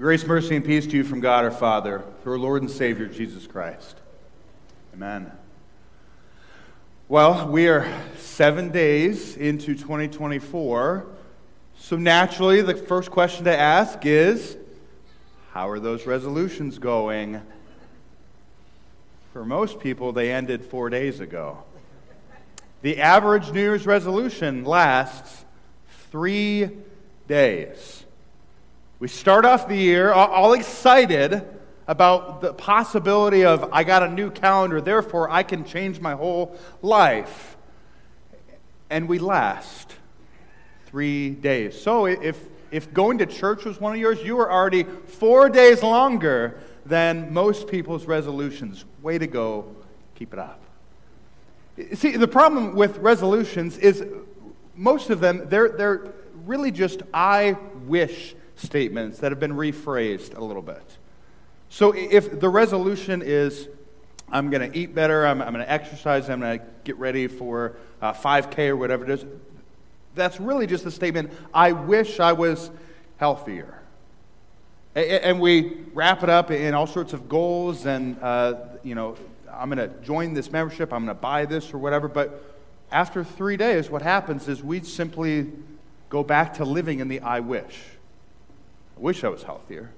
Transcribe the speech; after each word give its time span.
Grace, 0.00 0.24
mercy, 0.26 0.56
and 0.56 0.64
peace 0.64 0.86
to 0.86 0.96
you 0.96 1.04
from 1.04 1.20
God 1.20 1.44
our 1.44 1.50
Father, 1.50 2.02
through 2.22 2.32
our 2.32 2.38
Lord 2.38 2.62
and 2.62 2.70
Savior, 2.70 3.04
Jesus 3.04 3.46
Christ. 3.46 3.98
Amen. 4.94 5.30
Well, 7.06 7.46
we 7.48 7.68
are 7.68 7.86
seven 8.16 8.70
days 8.70 9.36
into 9.36 9.74
2024. 9.74 11.06
So 11.76 11.96
naturally, 11.98 12.62
the 12.62 12.74
first 12.74 13.10
question 13.10 13.44
to 13.44 13.54
ask 13.54 14.06
is 14.06 14.56
how 15.50 15.68
are 15.68 15.78
those 15.78 16.06
resolutions 16.06 16.78
going? 16.78 17.42
For 19.34 19.44
most 19.44 19.80
people, 19.80 20.12
they 20.12 20.32
ended 20.32 20.64
four 20.64 20.88
days 20.88 21.20
ago. 21.20 21.62
The 22.80 23.02
average 23.02 23.52
New 23.52 23.60
Year's 23.60 23.84
resolution 23.84 24.64
lasts 24.64 25.44
three 26.10 26.70
days. 27.28 27.99
We 29.00 29.08
start 29.08 29.46
off 29.46 29.66
the 29.66 29.78
year 29.78 30.12
all 30.12 30.52
excited 30.52 31.42
about 31.88 32.42
the 32.42 32.52
possibility 32.52 33.46
of 33.46 33.70
I 33.72 33.82
got 33.82 34.02
a 34.02 34.08
new 34.08 34.30
calendar, 34.30 34.82
therefore 34.82 35.30
I 35.30 35.42
can 35.42 35.64
change 35.64 36.00
my 36.00 36.12
whole 36.12 36.54
life. 36.82 37.56
And 38.90 39.08
we 39.08 39.18
last 39.18 39.94
three 40.84 41.30
days. 41.30 41.80
So 41.80 42.04
if, 42.04 42.38
if 42.70 42.92
going 42.92 43.16
to 43.18 43.26
church 43.26 43.64
was 43.64 43.80
one 43.80 43.94
of 43.94 43.98
yours, 43.98 44.22
you 44.22 44.36
were 44.36 44.52
already 44.52 44.82
four 44.82 45.48
days 45.48 45.82
longer 45.82 46.60
than 46.84 47.32
most 47.32 47.68
people's 47.68 48.04
resolutions. 48.04 48.84
Way 49.00 49.16
to 49.16 49.26
go. 49.26 49.74
Keep 50.14 50.34
it 50.34 50.38
up. 50.38 50.60
See, 51.94 52.18
the 52.18 52.28
problem 52.28 52.74
with 52.74 52.98
resolutions 52.98 53.78
is 53.78 54.04
most 54.76 55.08
of 55.08 55.20
them, 55.20 55.48
they're, 55.48 55.70
they're 55.70 56.12
really 56.44 56.70
just 56.70 57.00
I 57.14 57.56
wish 57.86 58.34
statements 58.60 59.18
that 59.18 59.32
have 59.32 59.40
been 59.40 59.54
rephrased 59.54 60.36
a 60.36 60.44
little 60.44 60.62
bit. 60.62 60.82
So 61.68 61.92
if 61.92 62.40
the 62.40 62.48
resolution 62.48 63.22
is, 63.24 63.68
I'm 64.30 64.50
going 64.50 64.70
to 64.70 64.76
eat 64.78 64.94
better, 64.94 65.26
I'm, 65.26 65.40
I'm 65.40 65.52
going 65.52 65.64
to 65.64 65.70
exercise, 65.70 66.28
I'm 66.28 66.40
going 66.40 66.58
to 66.58 66.64
get 66.84 66.96
ready 66.96 67.26
for 67.26 67.76
uh, 68.02 68.12
5K 68.12 68.68
or 68.68 68.76
whatever 68.76 69.04
it 69.04 69.10
is, 69.10 69.24
that's 70.14 70.40
really 70.40 70.66
just 70.66 70.84
a 70.86 70.90
statement, 70.90 71.32
I 71.54 71.72
wish 71.72 72.20
I 72.20 72.32
was 72.32 72.70
healthier. 73.18 73.76
And 74.94 75.40
we 75.40 75.78
wrap 75.94 76.24
it 76.24 76.28
up 76.28 76.50
in 76.50 76.74
all 76.74 76.86
sorts 76.86 77.12
of 77.12 77.28
goals 77.28 77.86
and, 77.86 78.20
uh, 78.20 78.54
you 78.82 78.96
know, 78.96 79.16
I'm 79.52 79.70
going 79.70 79.78
to 79.78 79.94
join 80.02 80.34
this 80.34 80.50
membership, 80.50 80.92
I'm 80.92 81.04
going 81.04 81.16
to 81.16 81.20
buy 81.20 81.44
this 81.44 81.72
or 81.72 81.78
whatever. 81.78 82.08
But 82.08 82.42
after 82.90 83.22
three 83.22 83.56
days, 83.56 83.88
what 83.88 84.02
happens 84.02 84.48
is 84.48 84.62
we 84.62 84.82
simply 84.82 85.52
go 86.08 86.24
back 86.24 86.54
to 86.54 86.64
living 86.64 86.98
in 86.98 87.08
the 87.08 87.20
I 87.20 87.40
wish. 87.40 87.78
I 89.00 89.02
wish 89.02 89.24
I 89.24 89.28
was 89.28 89.42
healthier. 89.42 89.90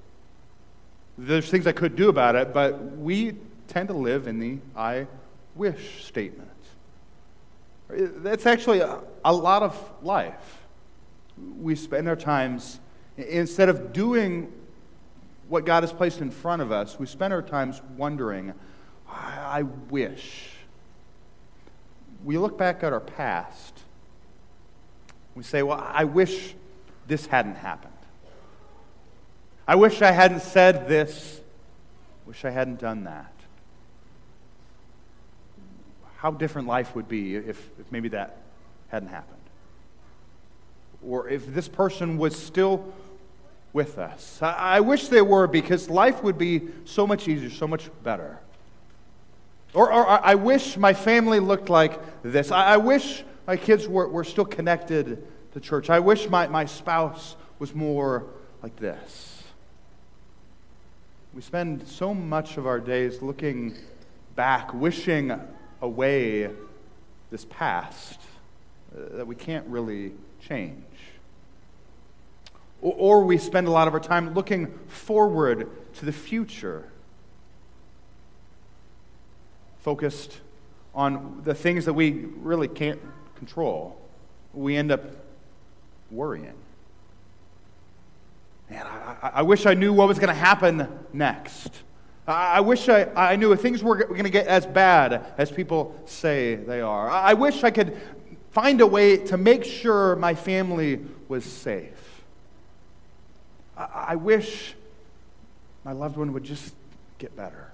There's 1.18 1.50
things 1.50 1.66
I 1.66 1.72
could 1.72 1.96
do 1.96 2.08
about 2.08 2.36
it, 2.36 2.54
but 2.54 2.80
we 2.98 3.34
tend 3.66 3.88
to 3.88 3.94
live 3.94 4.28
in 4.28 4.38
the 4.38 4.58
I 4.76 5.08
wish 5.56 6.04
statement. 6.04 6.48
That's 7.88 8.46
actually 8.46 8.78
a, 8.78 9.00
a 9.24 9.32
lot 9.32 9.64
of 9.64 9.92
life. 10.02 10.60
We 11.58 11.74
spend 11.74 12.08
our 12.08 12.14
times, 12.14 12.78
instead 13.16 13.68
of 13.68 13.92
doing 13.92 14.52
what 15.48 15.66
God 15.66 15.82
has 15.82 15.92
placed 15.92 16.20
in 16.20 16.30
front 16.30 16.62
of 16.62 16.70
us, 16.70 16.96
we 16.96 17.06
spend 17.06 17.32
our 17.32 17.42
times 17.42 17.82
wondering, 17.96 18.54
I, 19.10 19.58
I 19.58 19.62
wish. 19.62 20.50
We 22.24 22.38
look 22.38 22.56
back 22.56 22.84
at 22.84 22.92
our 22.92 23.00
past. 23.00 23.80
We 25.34 25.42
say, 25.42 25.64
well, 25.64 25.84
I 25.92 26.04
wish 26.04 26.54
this 27.08 27.26
hadn't 27.26 27.56
happened. 27.56 27.91
I 29.66 29.76
wish 29.76 30.02
I 30.02 30.10
hadn't 30.10 30.40
said 30.40 30.88
this. 30.88 31.40
Wish 32.26 32.44
I 32.44 32.50
hadn't 32.50 32.80
done 32.80 33.04
that. 33.04 33.32
How 36.16 36.30
different 36.30 36.68
life 36.68 36.94
would 36.94 37.08
be 37.08 37.36
if, 37.36 37.48
if 37.78 37.90
maybe 37.90 38.08
that 38.10 38.38
hadn't 38.88 39.08
happened. 39.08 39.38
Or 41.06 41.28
if 41.28 41.52
this 41.52 41.68
person 41.68 42.16
was 42.16 42.36
still 42.36 42.92
with 43.72 43.98
us. 43.98 44.40
I, 44.42 44.52
I 44.76 44.80
wish 44.80 45.08
they 45.08 45.22
were 45.22 45.46
because 45.46 45.88
life 45.90 46.22
would 46.22 46.38
be 46.38 46.68
so 46.84 47.06
much 47.06 47.26
easier, 47.26 47.50
so 47.50 47.66
much 47.66 47.90
better. 48.02 48.38
Or, 49.74 49.92
or 49.92 50.06
I 50.06 50.34
wish 50.34 50.76
my 50.76 50.92
family 50.92 51.40
looked 51.40 51.70
like 51.70 51.98
this. 52.22 52.50
I, 52.50 52.74
I 52.74 52.76
wish 52.76 53.24
my 53.46 53.56
kids 53.56 53.88
were, 53.88 54.08
were 54.08 54.24
still 54.24 54.44
connected 54.44 55.26
to 55.54 55.60
church. 55.60 55.88
I 55.90 56.00
wish 56.00 56.28
my, 56.28 56.46
my 56.46 56.66
spouse 56.66 57.36
was 57.58 57.74
more 57.74 58.26
like 58.62 58.76
this. 58.76 59.41
We 61.34 61.40
spend 61.40 61.88
so 61.88 62.12
much 62.12 62.58
of 62.58 62.66
our 62.66 62.78
days 62.78 63.22
looking 63.22 63.74
back, 64.36 64.74
wishing 64.74 65.32
away 65.80 66.50
this 67.30 67.46
past 67.46 68.20
uh, 68.94 69.16
that 69.16 69.26
we 69.26 69.34
can't 69.34 69.66
really 69.66 70.12
change. 70.46 70.84
Or, 72.82 72.92
or 72.98 73.24
we 73.24 73.38
spend 73.38 73.66
a 73.66 73.70
lot 73.70 73.88
of 73.88 73.94
our 73.94 74.00
time 74.00 74.34
looking 74.34 74.78
forward 74.88 75.70
to 75.94 76.04
the 76.04 76.12
future, 76.12 76.84
focused 79.80 80.38
on 80.94 81.40
the 81.44 81.54
things 81.54 81.86
that 81.86 81.94
we 81.94 82.26
really 82.42 82.68
can't 82.68 83.00
control. 83.36 83.98
We 84.52 84.76
end 84.76 84.92
up 84.92 85.00
worrying. 86.10 86.52
Man, 88.68 88.86
I, 88.86 89.30
I 89.36 89.42
wish 89.42 89.64
I 89.64 89.72
knew 89.72 89.94
what 89.94 90.08
was 90.08 90.18
going 90.18 90.28
to 90.28 90.34
happen 90.34 91.01
next. 91.12 91.82
I, 92.26 92.56
I 92.56 92.60
wish 92.60 92.88
I, 92.88 93.04
I 93.14 93.36
knew 93.36 93.52
if 93.52 93.60
things 93.60 93.82
were 93.82 93.96
going 94.04 94.24
to 94.24 94.30
get 94.30 94.46
as 94.46 94.66
bad 94.66 95.34
as 95.38 95.50
people 95.50 95.94
say 96.06 96.54
they 96.54 96.80
are. 96.80 97.10
I, 97.10 97.30
I 97.30 97.34
wish 97.34 97.64
I 97.64 97.70
could 97.70 98.00
find 98.50 98.80
a 98.80 98.86
way 98.86 99.16
to 99.16 99.36
make 99.36 99.64
sure 99.64 100.16
my 100.16 100.34
family 100.34 101.00
was 101.28 101.44
safe. 101.44 102.22
I, 103.76 104.06
I 104.08 104.16
wish 104.16 104.74
my 105.84 105.92
loved 105.92 106.16
one 106.16 106.32
would 106.32 106.44
just 106.44 106.74
get 107.18 107.34
better. 107.36 107.70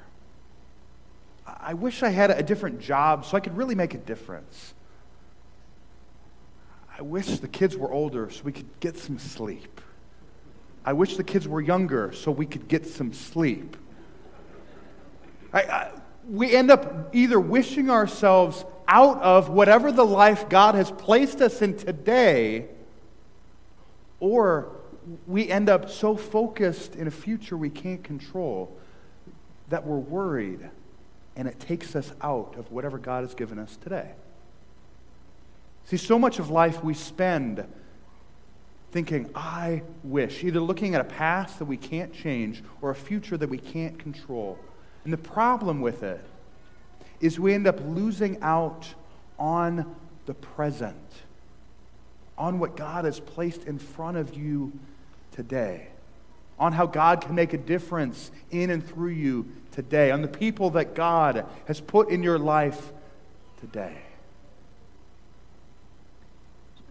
I 1.47 1.75
wish 1.75 2.03
I 2.03 2.11
had 2.11 2.31
a 2.31 2.43
different 2.43 2.81
job 2.81 3.25
so 3.25 3.37
I 3.37 3.41
could 3.41 3.57
really 3.57 3.75
make 3.75 3.95
a 3.95 3.99
difference. 3.99 4.75
I 6.99 7.03
wish 7.03 7.39
the 7.39 7.49
kids 7.49 7.77
were 7.77 7.91
older 7.91 8.29
so 8.31 8.43
we 8.45 8.53
could 8.53 8.69
get 8.81 8.99
some 8.99 9.19
sleep. 9.19 9.81
I 10.89 10.95
wish 10.95 11.19
the 11.19 11.23
kids 11.23 11.47
were 11.47 11.61
younger 11.61 12.13
so 12.13 12.31
we 12.31 12.47
could 12.47 12.67
get 12.67 12.87
some 12.87 13.13
sleep. 13.13 13.77
I, 15.53 15.61
I, 15.61 15.91
we 16.31 16.57
end 16.57 16.71
up 16.71 17.15
either 17.15 17.39
wishing 17.39 17.91
ourselves 17.91 18.65
out 18.89 19.21
of 19.21 19.51
whatever 19.51 19.93
the 19.93 20.07
life 20.07 20.49
God 20.49 20.75
has 20.77 20.91
placed 20.91 21.43
us 21.43 21.61
in 21.61 21.77
today, 21.77 22.69
or 24.19 24.71
we 25.27 25.51
end 25.51 25.69
up 25.69 25.91
so 25.91 26.17
focused 26.17 26.97
in 26.97 27.07
a 27.07 27.11
future 27.11 27.55
we 27.55 27.69
can't 27.69 28.03
control 28.03 28.75
that 29.69 29.87
we're 29.87 29.99
worried 29.99 30.71
and 31.37 31.47
it 31.47 31.61
takes 31.61 31.95
us 31.97 32.15
out 32.23 32.55
of 32.57 32.73
whatever 32.73 32.97
God 32.97 33.25
has 33.25 33.35
given 33.35 33.59
us 33.59 33.77
today. 33.77 34.13
See, 35.85 35.99
so 35.99 36.19
much 36.19 36.39
of 36.39 36.49
life 36.49 36.83
we 36.83 36.95
spend 36.95 37.67
thinking, 38.91 39.31
I 39.35 39.83
wish, 40.03 40.43
either 40.43 40.61
looking 40.61 40.95
at 40.95 41.01
a 41.01 41.05
past 41.05 41.59
that 41.59 41.67
we 41.67 41.77
can't 41.77 42.13
change 42.13 42.63
or 42.81 42.91
a 42.91 42.95
future 42.95 43.37
that 43.37 43.49
we 43.49 43.59
can't 43.59 43.99
control. 43.99 44.59
And 45.05 45.13
the 45.13 45.19
problem 45.19 45.81
with 45.81 46.03
it 46.03 46.25
is 47.21 47.39
we 47.39 47.53
end 47.53 47.67
up 47.67 47.81
losing 47.85 48.41
out 48.43 48.95
on 49.39 49.95
the 50.27 50.35
present, 50.35 50.97
on 52.37 52.59
what 52.59 52.77
God 52.77 53.05
has 53.05 53.21
placed 53.21 53.65
in 53.65 53.79
front 53.79 54.17
of 54.17 54.37
you 54.37 54.73
today, 55.33 55.89
on 56.59 56.73
how 56.73 56.87
God 56.87 57.21
can 57.21 57.35
make 57.35 57.53
a 57.53 57.59
difference 57.59 58.31
in 58.51 58.71
and 58.71 58.87
through 58.87 59.11
you 59.11 59.51
today, 59.73 60.11
on 60.11 60.23
the 60.23 60.29
people 60.29 60.71
that 60.71 60.95
God 60.95 61.47
has 61.67 61.81
put 61.81 62.09
in 62.11 62.23
your 62.23 62.39
life 62.39 62.93
today. 63.61 63.99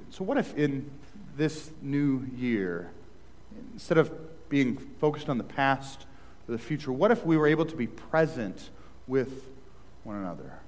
So, 0.09 0.23
what 0.23 0.37
if 0.37 0.55
in 0.55 0.89
this 1.37 1.71
new 1.81 2.25
year, 2.35 2.91
instead 3.73 3.97
of 3.97 4.11
being 4.49 4.77
focused 4.99 5.29
on 5.29 5.37
the 5.37 5.43
past 5.43 6.05
or 6.47 6.51
the 6.53 6.57
future, 6.57 6.91
what 6.91 7.11
if 7.11 7.25
we 7.25 7.37
were 7.37 7.47
able 7.47 7.65
to 7.65 7.75
be 7.75 7.87
present 7.87 8.69
with 9.07 9.43
one 10.03 10.17
another? 10.17 10.59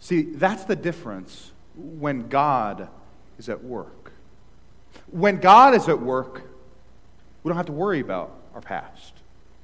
See, 0.00 0.22
that's 0.22 0.64
the 0.64 0.76
difference 0.76 1.50
when 1.74 2.28
God 2.28 2.88
is 3.38 3.48
at 3.48 3.62
work. 3.64 4.12
When 5.10 5.38
God 5.38 5.74
is 5.74 5.88
at 5.88 6.00
work, 6.00 6.42
we 7.42 7.48
don't 7.48 7.56
have 7.56 7.66
to 7.66 7.72
worry 7.72 8.00
about 8.00 8.34
our 8.54 8.60
past. 8.60 9.14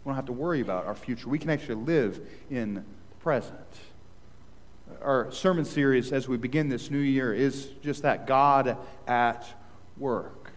We 0.04 0.10
don't 0.10 0.16
have 0.16 0.26
to 0.26 0.32
worry 0.32 0.60
about 0.60 0.86
our 0.86 0.94
future. 0.94 1.28
We 1.28 1.38
can 1.38 1.50
actually 1.50 1.76
live 1.76 2.20
in 2.50 2.74
the 2.74 3.16
present 3.20 3.58
our 5.04 5.30
sermon 5.30 5.64
series 5.64 6.12
as 6.12 6.28
we 6.28 6.36
begin 6.36 6.68
this 6.68 6.90
new 6.90 6.98
year 6.98 7.34
is 7.34 7.68
just 7.82 8.02
that 8.02 8.26
God 8.26 8.76
at 9.06 9.46
work. 9.98 10.50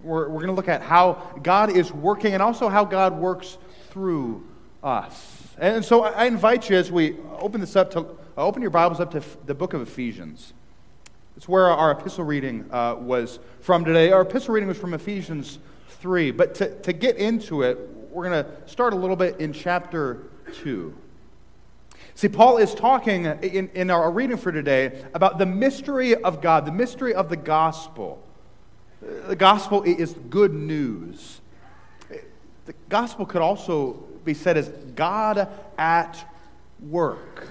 We're, 0.00 0.28
we're 0.28 0.40
going 0.40 0.46
to 0.48 0.52
look 0.52 0.68
at 0.68 0.82
how 0.82 1.38
God 1.42 1.76
is 1.76 1.92
working 1.92 2.34
and 2.34 2.42
also 2.42 2.68
how 2.68 2.84
God 2.84 3.18
works 3.18 3.58
through 3.90 4.46
us. 4.82 5.42
And 5.58 5.84
so 5.84 6.04
I 6.04 6.24
invite 6.24 6.70
you 6.70 6.76
as 6.76 6.90
we 6.90 7.16
open 7.38 7.60
this 7.60 7.76
up 7.76 7.90
to 7.92 8.00
uh, 8.00 8.46
open 8.46 8.62
your 8.62 8.70
Bibles 8.70 8.98
up 8.98 9.10
to 9.10 9.22
the 9.44 9.54
book 9.54 9.74
of 9.74 9.82
Ephesians. 9.82 10.54
It's 11.36 11.46
where 11.46 11.68
our 11.68 11.90
epistle 11.90 12.24
reading 12.24 12.66
uh, 12.70 12.94
was 12.98 13.40
from 13.60 13.84
today. 13.84 14.10
Our 14.10 14.22
epistle 14.22 14.54
reading 14.54 14.68
was 14.68 14.78
from 14.78 14.94
Ephesians 14.94 15.58
3. 16.00 16.30
But 16.30 16.54
to, 16.56 16.74
to 16.80 16.92
get 16.92 17.16
into 17.16 17.62
it, 17.62 17.78
we're 18.10 18.28
going 18.28 18.44
to 18.44 18.50
start 18.66 18.92
a 18.92 18.96
little 18.96 19.16
bit 19.16 19.38
in 19.40 19.52
chapter 19.52 20.24
2. 20.62 20.94
See, 22.14 22.28
Paul 22.28 22.58
is 22.58 22.74
talking 22.74 23.24
in, 23.24 23.70
in 23.74 23.90
our 23.90 24.10
reading 24.10 24.36
for 24.36 24.52
today 24.52 25.04
about 25.14 25.38
the 25.38 25.46
mystery 25.46 26.14
of 26.14 26.40
God, 26.40 26.66
the 26.66 26.72
mystery 26.72 27.14
of 27.14 27.28
the 27.28 27.36
gospel. 27.36 28.22
The 29.00 29.36
gospel 29.36 29.82
is 29.82 30.14
good 30.30 30.54
news. 30.54 31.40
The 32.66 32.74
gospel 32.88 33.26
could 33.26 33.42
also 33.42 33.94
be 34.24 34.34
said 34.34 34.56
as 34.56 34.68
God 34.94 35.48
at 35.78 36.30
work. 36.80 37.48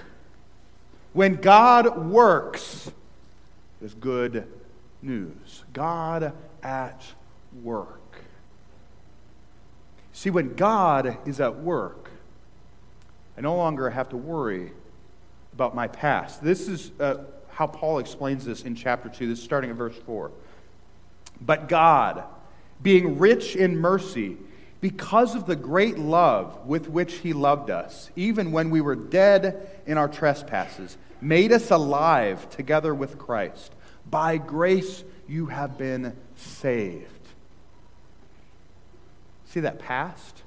When 1.12 1.36
God 1.36 2.06
works, 2.06 2.90
is 3.82 3.94
good 3.94 4.46
news. 5.02 5.64
God 5.72 6.32
at 6.62 7.04
work. 7.62 8.00
See, 10.12 10.30
when 10.30 10.54
God 10.54 11.18
is 11.26 11.40
at 11.40 11.58
work, 11.58 12.10
I 13.36 13.40
no 13.40 13.56
longer 13.56 13.90
have 13.90 14.10
to 14.10 14.16
worry 14.16 14.72
about 15.52 15.74
my 15.74 15.88
past. 15.88 16.42
This 16.42 16.68
is 16.68 16.92
uh, 17.00 17.24
how 17.50 17.66
Paul 17.66 17.98
explains 17.98 18.44
this 18.44 18.62
in 18.62 18.74
chapter 18.74 19.08
2. 19.08 19.28
This 19.28 19.38
is 19.38 19.44
starting 19.44 19.70
at 19.70 19.76
verse 19.76 19.96
4. 20.06 20.30
But 21.40 21.68
God, 21.68 22.24
being 22.82 23.18
rich 23.18 23.56
in 23.56 23.76
mercy, 23.76 24.36
because 24.80 25.34
of 25.34 25.46
the 25.46 25.56
great 25.56 25.98
love 25.98 26.66
with 26.66 26.88
which 26.88 27.14
he 27.14 27.32
loved 27.32 27.70
us, 27.70 28.10
even 28.16 28.52
when 28.52 28.70
we 28.70 28.80
were 28.80 28.96
dead 28.96 29.70
in 29.86 29.96
our 29.96 30.08
trespasses, 30.08 30.96
made 31.20 31.52
us 31.52 31.70
alive 31.70 32.50
together 32.50 32.94
with 32.94 33.18
Christ. 33.18 33.72
By 34.10 34.38
grace 34.38 35.04
you 35.28 35.46
have 35.46 35.78
been 35.78 36.16
saved. 36.36 37.06
See 39.46 39.60
that 39.60 39.78
past? 39.78 40.42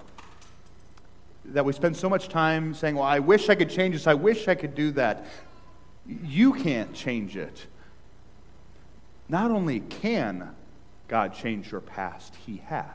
That 1.49 1.65
we 1.65 1.73
spend 1.73 1.95
so 1.95 2.09
much 2.09 2.27
time 2.29 2.73
saying, 2.73 2.95
Well, 2.95 3.03
I 3.03 3.19
wish 3.19 3.49
I 3.49 3.55
could 3.55 3.69
change 3.69 3.95
this, 3.95 4.07
I 4.07 4.13
wish 4.13 4.47
I 4.47 4.55
could 4.55 4.75
do 4.75 4.91
that. 4.91 5.25
You 6.07 6.53
can't 6.53 6.93
change 6.93 7.35
it. 7.35 7.65
Not 9.27 9.51
only 9.51 9.79
can 9.79 10.49
God 11.07 11.33
change 11.33 11.71
your 11.71 11.81
past, 11.81 12.35
He 12.45 12.57
has. 12.67 12.85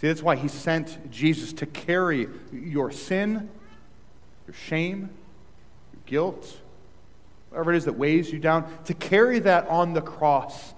See, 0.00 0.08
that's 0.08 0.22
why 0.22 0.36
He 0.36 0.48
sent 0.48 1.10
Jesus 1.10 1.52
to 1.54 1.66
carry 1.66 2.28
your 2.52 2.90
sin, 2.90 3.48
your 4.46 4.54
shame, 4.54 5.10
your 5.92 6.02
guilt, 6.06 6.58
whatever 7.50 7.72
it 7.72 7.76
is 7.76 7.84
that 7.84 7.94
weighs 7.94 8.32
you 8.32 8.38
down, 8.38 8.66
to 8.84 8.94
carry 8.94 9.38
that 9.40 9.68
on 9.68 9.94
the 9.94 10.02
cross, 10.02 10.74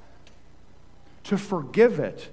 to 1.25 1.39
forgive 1.39 1.99
it. 1.99 2.33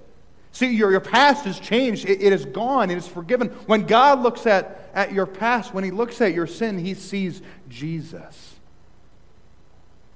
See, 0.53 0.67
your, 0.67 0.91
your 0.91 1.01
past 1.01 1.45
has 1.45 1.59
changed. 1.59 2.07
It, 2.07 2.21
it 2.21 2.31
is 2.31 2.45
gone. 2.45 2.91
It 2.91 2.97
is 2.97 3.07
forgiven. 3.07 3.49
When 3.65 3.85
God 3.85 4.21
looks 4.21 4.45
at, 4.45 4.89
at 4.93 5.11
your 5.11 5.25
past, 5.25 5.73
when 5.73 5.83
He 5.83 5.89
looks 5.89 6.21
at 6.21 6.33
your 6.33 6.45
sin, 6.45 6.77
He 6.77 6.93
sees 6.93 7.41
Jesus. 7.67 8.53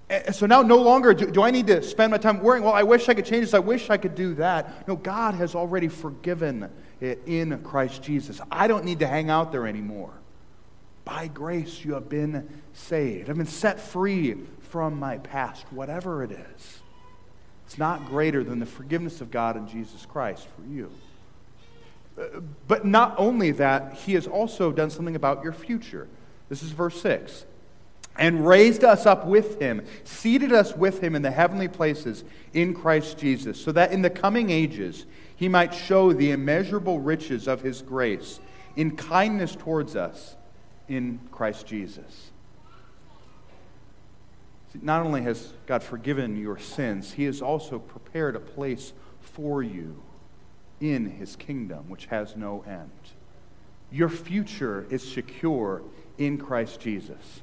And 0.09 0.33
so 0.33 0.45
now, 0.45 0.61
no 0.61 0.77
longer 0.77 1.15
do, 1.15 1.29
do, 1.29 1.41
I 1.41 1.49
need 1.49 1.67
to 1.67 1.81
spend 1.81 2.11
my 2.11 2.17
time 2.19 2.41
worrying, 2.41 2.63
well, 2.63 2.73
I 2.73 2.83
wish 2.83 3.09
I 3.09 3.15
could 3.15 3.25
change 3.25 3.45
this, 3.45 3.53
I 3.55 3.59
wish 3.59 3.89
I 3.89 3.97
could 3.97 4.13
do 4.13 4.35
that. 4.35 4.87
No, 4.87 4.95
God 4.95 5.33
has 5.33 5.55
already 5.55 5.87
forgiven 5.87 6.69
it 7.01 7.19
in 7.25 7.57
Christ 7.63 8.03
Jesus. 8.03 8.39
I 8.51 8.67
don't 8.67 8.85
need 8.85 8.99
to 8.99 9.07
hang 9.07 9.31
out 9.31 9.51
there 9.51 9.67
anymore. 9.67 10.13
By 11.03 11.27
grace, 11.27 11.83
you 11.83 11.95
have 11.95 12.09
been 12.09 12.47
saved. 12.73 13.29
I've 13.29 13.37
been 13.37 13.47
set 13.47 13.79
free 13.79 14.35
from 14.61 14.99
my 14.99 15.17
past, 15.17 15.65
whatever 15.71 16.23
it 16.23 16.31
is. 16.31 16.79
It's 17.67 17.77
not 17.77 18.07
greater 18.07 18.43
than 18.43 18.59
the 18.59 18.65
forgiveness 18.65 19.19
of 19.19 19.29
God 19.29 19.57
in 19.57 19.67
Jesus 19.67 20.05
Christ 20.05 20.47
for 20.55 20.65
you. 20.73 20.89
Uh, 22.17 22.39
but 22.65 22.85
not 22.85 23.13
only 23.17 23.51
that, 23.51 23.93
He 23.93 24.13
has 24.13 24.25
also 24.25 24.71
done 24.71 24.89
something 24.89 25.15
about 25.15 25.43
your 25.43 25.51
future. 25.51 26.07
This 26.47 26.63
is 26.63 26.71
verse 26.71 26.99
6 27.01 27.45
and 28.17 28.47
raised 28.47 28.83
us 28.83 29.05
up 29.05 29.27
with 29.27 29.61
him, 29.61 29.85
seated 30.03 30.51
us 30.51 30.75
with 30.75 31.03
him 31.03 31.15
in 31.15 31.21
the 31.21 31.29
heavenly 31.29 31.67
places 31.67 32.23
in 32.53 32.73
Christ 32.73 33.17
Jesus, 33.17 33.61
so 33.61 33.71
that 33.73 33.91
in 33.91 34.01
the 34.01 34.09
coming 34.09 34.49
ages 34.49 35.05
he 35.35 35.47
might 35.47 35.73
show 35.73 36.13
the 36.13 36.31
immeasurable 36.31 36.99
riches 36.99 37.47
of 37.47 37.61
his 37.61 37.83
grace 37.83 38.39
in 38.75 38.95
kindness 38.95 39.55
towards 39.55 39.95
us 39.95 40.35
in 40.87 41.19
Christ 41.31 41.67
Jesus. 41.67 42.31
Not 44.81 45.05
only 45.05 45.21
has 45.23 45.53
God 45.65 45.83
forgiven 45.83 46.35
your 46.37 46.57
sins, 46.57 47.13
he 47.13 47.23
has 47.25 47.41
also 47.41 47.79
prepared 47.79 48.35
a 48.35 48.39
place 48.39 48.93
for 49.21 49.63
you 49.63 50.01
in 50.79 51.09
his 51.09 51.35
kingdom, 51.35 51.89
which 51.89 52.05
has 52.07 52.35
no 52.35 52.63
end. 52.67 52.91
Your 53.91 54.09
future 54.09 54.85
is 54.89 55.01
secure 55.01 55.81
in 56.17 56.37
Christ 56.37 56.79
Jesus. 56.79 57.41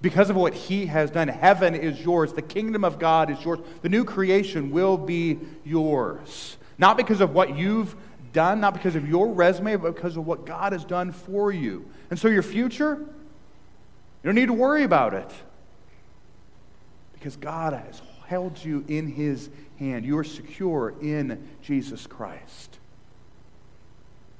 Because 0.00 0.28
of 0.30 0.36
what 0.36 0.54
he 0.54 0.86
has 0.86 1.10
done, 1.10 1.28
heaven 1.28 1.74
is 1.74 2.00
yours. 2.00 2.32
The 2.32 2.42
kingdom 2.42 2.84
of 2.84 2.98
God 2.98 3.30
is 3.30 3.42
yours. 3.44 3.60
The 3.82 3.88
new 3.88 4.04
creation 4.04 4.70
will 4.70 4.96
be 4.98 5.38
yours. 5.64 6.56
Not 6.76 6.96
because 6.96 7.20
of 7.20 7.32
what 7.32 7.56
you've 7.56 7.94
done, 8.32 8.60
not 8.60 8.74
because 8.74 8.96
of 8.96 9.08
your 9.08 9.28
resume, 9.32 9.76
but 9.76 9.94
because 9.94 10.16
of 10.16 10.26
what 10.26 10.44
God 10.44 10.72
has 10.72 10.84
done 10.84 11.12
for 11.12 11.52
you. 11.52 11.88
And 12.10 12.18
so 12.18 12.28
your 12.28 12.42
future, 12.42 12.96
you 12.98 14.24
don't 14.24 14.34
need 14.34 14.46
to 14.46 14.52
worry 14.52 14.82
about 14.82 15.14
it. 15.14 15.30
Because 17.24 17.36
God 17.36 17.72
has 17.72 18.02
held 18.26 18.62
you 18.62 18.84
in 18.86 19.08
his 19.08 19.48
hand. 19.78 20.04
You 20.04 20.18
are 20.18 20.24
secure 20.24 20.92
in 21.00 21.48
Jesus 21.62 22.06
Christ. 22.06 22.76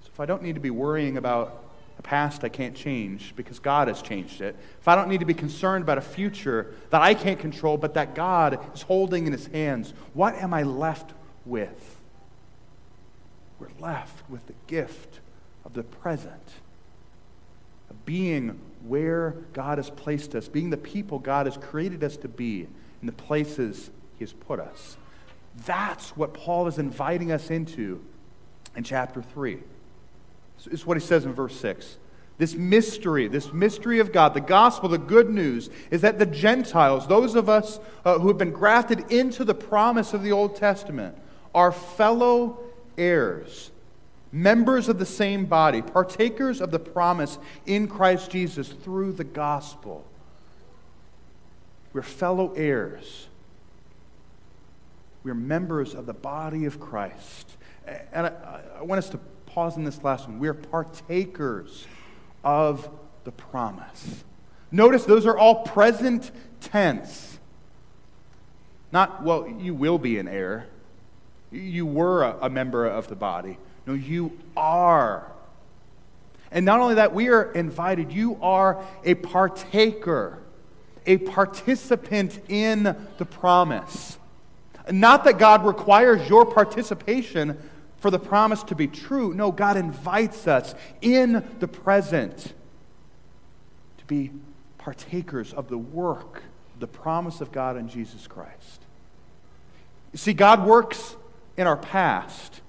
So 0.03 0.11
if 0.13 0.21
I 0.21 0.27
don't 0.27 0.43
need 0.43 0.57
to 0.57 0.61
be 0.61 0.69
worrying 0.69 1.17
about 1.17 1.65
a 1.99 2.03
past 2.03 2.45
I 2.45 2.51
can't 2.51 2.77
change 2.77 3.33
because 3.37 3.59
God 3.59 3.89
has 3.89 4.03
changed 4.03 4.43
it, 4.43 4.55
if 4.79 4.87
I 4.87 4.97
don't 4.97 5.09
need 5.09 5.21
to 5.21 5.25
be 5.25 5.33
concerned 5.33 5.83
about 5.83 5.97
a 5.97 6.03
future 6.03 6.75
that 6.91 7.01
I 7.01 7.15
can't 7.15 7.39
control 7.39 7.79
but 7.79 7.95
that 7.95 8.15
God 8.15 8.61
is 8.75 8.83
holding 8.83 9.27
in 9.27 9.33
his 9.33 9.47
hands, 9.47 9.95
what 10.13 10.35
am 10.35 10.53
I 10.53 10.63
left 10.63 11.15
with? 11.47 11.97
We're 13.59 13.69
left 13.81 14.29
with 14.29 14.47
the 14.47 14.55
gift 14.67 15.21
of 15.65 15.73
the 15.73 15.85
present, 15.85 16.51
being 18.05 18.61
where 18.87 19.37
God 19.53 19.79
has 19.79 19.91
placed 19.91 20.35
us, 20.35 20.49
being 20.49 20.71
the 20.71 20.77
people 20.77 21.19
God 21.19 21.47
has 21.47 21.57
created 21.57 22.05
us 22.05 22.17
to 22.19 22.29
be 22.29 22.67
in 23.01 23.07
the 23.07 23.13
places 23.13 23.91
he 24.19 24.25
has 24.25 24.33
put 24.33 24.61
us. 24.61 24.97
That's 25.65 26.17
what 26.17 26.35
Paul 26.35 26.67
is 26.67 26.79
inviting 26.79 27.33
us 27.33 27.51
into 27.51 28.05
in 28.77 28.85
chapter 28.85 29.23
3 29.23 29.59
is 30.71 30.87
what 30.87 30.97
he 30.97 31.05
says 31.05 31.25
in 31.25 31.33
verse 31.33 31.57
6. 31.57 31.99
This 32.37 32.55
mystery, 32.55 33.29
this 33.29 33.53
mystery 33.53 34.01
of 34.01 34.13
God, 34.13 34.35
the 34.35 34.41
gospel, 34.41 34.89
the 34.89 34.99
good 34.99 35.31
news, 35.31 35.71
is 35.91 36.01
that 36.01 36.19
the 36.19 36.27
Gentiles, 36.27 37.07
those 37.07 37.37
of 37.37 37.49
us 37.49 37.79
uh, 38.05 38.19
who 38.19 38.29
have 38.29 38.39
been 38.39 38.51
grafted 38.51 39.13
into 39.13 39.45
the 39.45 39.55
promise 39.55 40.15
of 40.15 40.23
the 40.23 40.33
Old 40.33 40.57
Testament, 40.57 41.17
are 41.55 41.71
fellow 41.71 42.59
heirs, 42.99 43.71
members 44.35 44.89
of 44.89 44.99
the 44.99 45.07
same 45.07 45.47
body, 45.47 45.81
partakers 45.81 46.61
of 46.61 46.73
the 46.73 46.79
promise 46.79 47.39
in 47.67 47.87
Christ 47.87 48.33
Jesus 48.33 48.69
through 48.69 49.13
the 49.13 49.25
gospel. 49.25 50.05
We're 51.93 52.03
fellow 52.03 52.53
heirs. 52.55 53.29
We're 55.23 55.35
members 55.35 55.95
of 55.95 56.07
the 56.07 56.13
body 56.13 56.65
of 56.65 56.81
Christ. 56.81 57.57
And 58.13 58.27
I, 58.27 58.61
I 58.81 58.83
want 58.83 58.99
us 58.99 59.09
to 59.11 59.19
pause 59.47 59.77
in 59.77 59.85
this 59.85 60.03
last 60.03 60.29
one. 60.29 60.41
We're 60.41 60.53
partakers 60.53 61.87
of 62.43 62.91
the 63.23 63.31
promise. 63.31 64.25
Notice 64.73 65.05
those 65.05 65.27
are 65.27 65.39
all 65.39 65.63
present 65.63 66.33
tense. 66.61 67.39
Not, 68.91 69.23
well, 69.23 69.49
you 69.49 69.75
will 69.75 69.99
be 69.99 70.19
an 70.19 70.27
heir. 70.27 70.67
You 71.53 71.87
were 71.87 72.25
a, 72.25 72.37
a 72.43 72.51
member 72.51 72.85
of 72.85 73.07
the 73.07 73.15
body. 73.15 73.59
No, 73.87 73.95
you 73.95 74.33
are. 74.57 75.31
And 76.51 76.65
not 76.65 76.81
only 76.81 76.95
that, 76.95 77.15
we 77.15 77.29
are 77.29 77.53
invited. 77.53 78.13
You 78.13 78.39
are 78.41 78.85
a 79.05 79.15
partaker, 79.15 80.39
a 81.07 81.19
participant 81.19 82.41
in 82.49 82.97
the 83.19 83.25
promise. 83.25 84.19
Not 84.91 85.25
that 85.25 85.39
God 85.39 85.67
requires 85.67 86.29
your 86.29 86.47
participation, 86.47 87.59
for 88.05 88.11
the 88.11 88.19
promise 88.19 88.63
to 88.65 88.75
be 88.75 88.87
true. 88.87 89.33
No, 89.33 89.51
God 89.51 89.79
invites 89.79 90.47
us 90.47 90.75
in 91.01 91.43
the 91.59 91.67
present 91.67 92.53
to 93.97 94.05
be 94.05 94.31
partakers 94.77 95.55
of 95.55 95.71
the 95.71 95.79
work, 95.79 96.43
the 96.79 96.87
promise 96.87 97.41
of 97.41 97.51
God 97.51 97.79
in 97.79 97.89
Jesus 97.89 98.27
Christ. 98.27 98.83
You 100.13 100.19
see, 100.19 100.35
God 100.35 100.67
works 100.67 101.17
in 101.57 101.67
our 101.67 101.79
past 101.79 102.61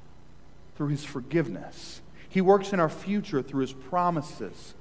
through 0.76 0.90
his 0.90 1.04
forgiveness. 1.04 2.02
He 2.30 2.42
works 2.42 2.74
in 2.74 2.80
our 2.80 2.90
future 2.90 3.42
through 3.42 3.62
his 3.62 3.74
promises, 3.74 4.74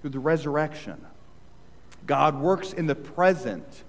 through 0.00 0.10
the 0.10 0.18
resurrection. 0.18 1.04
God 2.06 2.38
works 2.40 2.72
in 2.72 2.86
the 2.86 2.94
present 2.94 3.84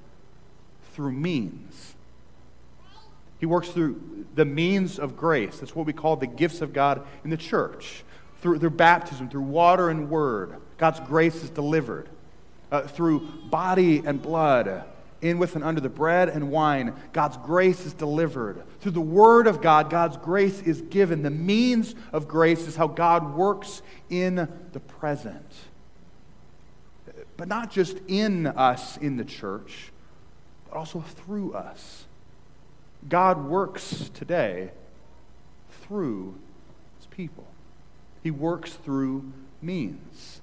through 0.93 1.11
means. 1.11 1.95
He 3.39 3.45
works 3.45 3.69
through 3.69 4.25
the 4.35 4.45
means 4.45 4.97
of 4.97 5.17
grace. 5.17 5.59
That's 5.59 5.75
what 5.75 5.85
we 5.85 5.93
call 5.93 6.15
the 6.15 6.27
gifts 6.27 6.61
of 6.61 6.73
God 6.73 7.05
in 7.23 7.29
the 7.29 7.37
church. 7.37 8.03
Through, 8.41 8.59
through 8.59 8.69
baptism, 8.71 9.29
through 9.29 9.41
water 9.41 9.89
and 9.89 10.09
word, 10.09 10.55
God's 10.77 10.99
grace 11.01 11.43
is 11.43 11.49
delivered. 11.49 12.07
Uh, 12.71 12.81
through 12.81 13.27
body 13.49 14.01
and 14.05 14.21
blood, 14.21 14.83
in 15.21 15.37
with 15.39 15.55
and 15.55 15.63
under 15.63 15.81
the 15.81 15.89
bread 15.89 16.29
and 16.29 16.51
wine, 16.51 16.93
God's 17.13 17.37
grace 17.37 17.85
is 17.85 17.93
delivered. 17.93 18.63
Through 18.81 18.91
the 18.91 19.01
Word 19.01 19.47
of 19.47 19.61
God, 19.61 19.89
God's 19.89 20.17
grace 20.17 20.61
is 20.61 20.81
given. 20.81 21.23
The 21.23 21.29
means 21.29 21.95
of 22.11 22.27
grace 22.27 22.67
is 22.67 22.75
how 22.75 22.87
God 22.87 23.35
works 23.35 23.81
in 24.09 24.35
the 24.73 24.79
present. 24.79 25.53
But 27.37 27.47
not 27.47 27.71
just 27.71 27.97
in 28.07 28.47
us 28.47 28.97
in 28.97 29.17
the 29.17 29.25
church, 29.25 29.91
but 30.69 30.77
also 30.77 31.01
through 31.01 31.53
us. 31.53 32.05
God 33.07 33.45
works 33.45 34.09
today 34.13 34.71
through 35.81 36.35
his 36.97 37.07
people, 37.07 37.45
he 38.23 38.31
works 38.31 38.73
through 38.73 39.31
means. 39.61 40.41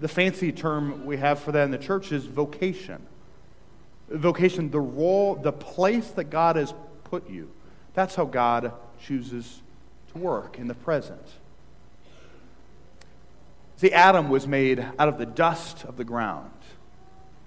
The 0.00 0.08
fancy 0.08 0.50
term 0.52 1.04
we 1.04 1.18
have 1.18 1.40
for 1.40 1.52
that 1.52 1.64
in 1.64 1.70
the 1.70 1.78
church 1.78 2.12
is 2.12 2.24
vocation 2.24 3.06
vocation, 4.10 4.70
the 4.70 4.80
role, 4.80 5.36
the 5.36 5.52
place 5.52 6.10
that 6.12 6.24
God 6.24 6.56
has 6.56 6.74
put 7.04 7.28
you. 7.28 7.50
That's 7.94 8.14
how 8.14 8.24
God 8.24 8.72
chooses 9.00 9.62
to 10.12 10.18
work 10.18 10.58
in 10.58 10.68
the 10.68 10.74
present. 10.74 11.26
See, 13.76 13.92
Adam 13.92 14.28
was 14.28 14.46
made 14.46 14.80
out 14.98 15.08
of 15.08 15.18
the 15.18 15.26
dust 15.26 15.84
of 15.84 15.96
the 15.96 16.04
ground. 16.04 16.50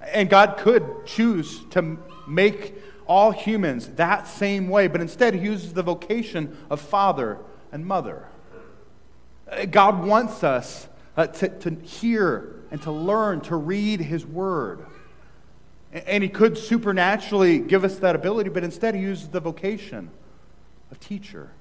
And 0.02 0.30
God 0.30 0.58
could 0.58 1.06
choose 1.06 1.64
to 1.72 1.98
make 2.28 2.74
all 3.06 3.32
humans 3.32 3.88
that 3.96 4.28
same 4.28 4.68
way, 4.68 4.88
but 4.88 5.02
instead, 5.02 5.34
He 5.34 5.42
uses 5.42 5.74
the 5.74 5.84
vocation 5.84 6.58
of 6.70 6.82
father 6.82 7.38
and 7.72 7.86
mother. 7.86 8.28
God 9.70 10.06
wants 10.06 10.44
us 10.44 10.88
uh, 11.16 11.28
to, 11.28 11.50
to 11.60 11.76
hear 11.84 12.56
and 12.72 12.82
to 12.82 12.92
learn 12.92 13.42
to 13.42 13.56
read 13.56 14.00
His 14.00 14.26
Word. 14.26 14.86
And 15.94 16.24
he 16.24 16.30
could 16.30 16.58
supernaturally 16.58 17.60
give 17.60 17.84
us 17.84 17.98
that 17.98 18.16
ability, 18.16 18.50
but 18.50 18.64
instead 18.64 18.96
he 18.96 19.02
uses 19.02 19.30
the 19.30 19.40
vocation 19.40 20.10
of 20.90 21.00
teacher, 21.00 21.52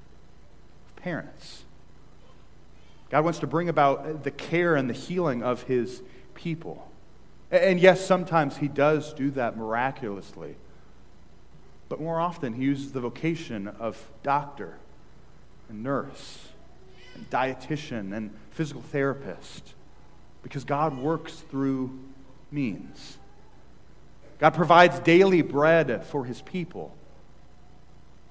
of 0.88 0.96
parents. 0.96 1.64
God 3.10 3.24
wants 3.24 3.40
to 3.40 3.46
bring 3.46 3.68
about 3.68 4.24
the 4.24 4.30
care 4.30 4.74
and 4.74 4.88
the 4.88 4.94
healing 4.94 5.42
of 5.42 5.64
his 5.64 6.00
people. 6.34 6.90
And 7.50 7.78
yes, 7.78 8.04
sometimes 8.04 8.56
he 8.56 8.68
does 8.68 9.12
do 9.12 9.30
that 9.32 9.58
miraculously. 9.58 10.56
But 11.90 12.00
more 12.00 12.18
often, 12.18 12.54
he 12.54 12.64
uses 12.64 12.92
the 12.92 13.00
vocation 13.00 13.68
of 13.68 14.02
doctor 14.22 14.78
and 15.68 15.82
nurse 15.82 16.48
and 17.14 17.28
dietitian 17.28 18.16
and 18.16 18.34
physical 18.52 18.80
therapist 18.80 19.74
because 20.42 20.64
God 20.64 20.96
works 20.96 21.44
through 21.50 21.98
means. 22.50 23.18
God 24.42 24.54
provides 24.54 24.98
daily 24.98 25.40
bread 25.40 26.04
for 26.04 26.24
his 26.24 26.42
people. 26.42 26.92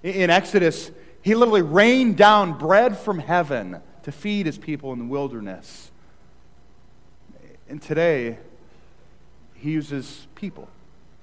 In 0.03 0.29
Exodus, 0.29 0.91
he 1.21 1.35
literally 1.35 1.61
rained 1.61 2.17
down 2.17 2.57
bread 2.57 2.97
from 2.97 3.17
heaven 3.17 3.79
to 4.03 4.11
feed 4.11 4.45
his 4.45 4.57
people 4.57 4.91
in 4.91 4.99
the 4.99 5.05
wilderness. 5.05 5.89
And 7.69 7.81
today, 7.81 8.39
he 9.55 9.71
uses 9.71 10.27
people, 10.35 10.67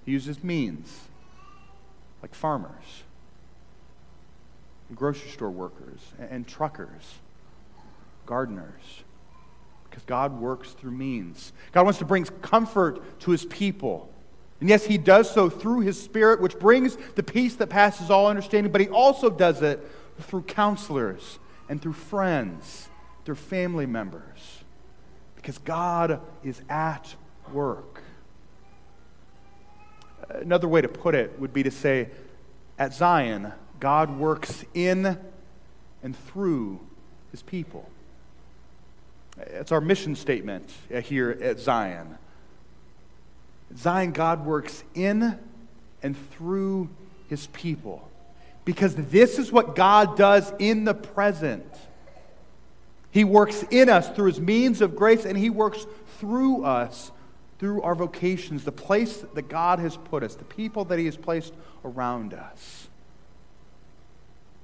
he 0.06 0.12
uses 0.12 0.42
means, 0.42 1.00
like 2.22 2.34
farmers, 2.34 3.02
grocery 4.94 5.28
store 5.28 5.50
workers, 5.50 6.00
and 6.18 6.48
truckers, 6.48 7.18
gardeners, 8.24 9.02
because 9.90 10.04
God 10.04 10.40
works 10.40 10.70
through 10.70 10.92
means. 10.92 11.52
God 11.72 11.84
wants 11.84 11.98
to 11.98 12.06
bring 12.06 12.24
comfort 12.24 13.20
to 13.20 13.32
his 13.32 13.44
people. 13.44 14.08
And 14.60 14.68
yes, 14.68 14.84
he 14.84 14.98
does 14.98 15.30
so 15.30 15.48
through 15.48 15.80
his 15.80 16.00
spirit, 16.00 16.40
which 16.40 16.58
brings 16.58 16.96
the 17.14 17.22
peace 17.22 17.54
that 17.56 17.68
passes 17.68 18.10
all 18.10 18.26
understanding, 18.26 18.72
but 18.72 18.80
he 18.80 18.88
also 18.88 19.30
does 19.30 19.62
it 19.62 19.86
through 20.20 20.42
counselors 20.42 21.38
and 21.68 21.80
through 21.80 21.92
friends, 21.92 22.88
through 23.24 23.36
family 23.36 23.86
members, 23.86 24.64
because 25.36 25.58
God 25.58 26.20
is 26.42 26.60
at 26.68 27.14
work. 27.52 28.02
Another 30.28 30.66
way 30.66 30.80
to 30.80 30.88
put 30.88 31.14
it 31.14 31.38
would 31.38 31.52
be 31.52 31.62
to 31.62 31.70
say, 31.70 32.08
at 32.78 32.92
Zion, 32.94 33.52
God 33.80 34.18
works 34.18 34.64
in 34.74 35.18
and 36.02 36.16
through 36.26 36.80
his 37.30 37.42
people. 37.42 37.88
It's 39.38 39.70
our 39.70 39.80
mission 39.80 40.16
statement 40.16 40.68
here 41.04 41.38
at 41.40 41.60
Zion. 41.60 42.18
Zion, 43.76 44.12
God 44.12 44.44
works 44.44 44.82
in 44.94 45.38
and 46.02 46.16
through 46.32 46.88
his 47.28 47.46
people. 47.48 48.08
Because 48.64 48.94
this 48.94 49.38
is 49.38 49.50
what 49.50 49.74
God 49.74 50.16
does 50.16 50.52
in 50.58 50.84
the 50.84 50.94
present. 50.94 51.66
He 53.10 53.24
works 53.24 53.64
in 53.70 53.88
us 53.88 54.08
through 54.10 54.26
his 54.26 54.40
means 54.40 54.80
of 54.80 54.94
grace, 54.94 55.24
and 55.24 55.36
he 55.36 55.50
works 55.50 55.86
through 56.18 56.64
us 56.64 57.10
through 57.58 57.82
our 57.82 57.94
vocations, 57.94 58.64
the 58.64 58.72
place 58.72 59.24
that 59.34 59.48
God 59.48 59.78
has 59.80 59.96
put 59.96 60.22
us, 60.22 60.34
the 60.34 60.44
people 60.44 60.84
that 60.86 60.98
he 60.98 61.06
has 61.06 61.16
placed 61.16 61.52
around 61.84 62.32
us. 62.32 62.88